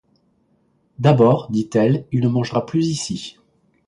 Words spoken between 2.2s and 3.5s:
ne mangera plus ici.